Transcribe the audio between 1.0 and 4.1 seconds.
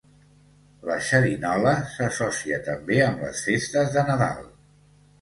xerinola s'associa també amb les festes de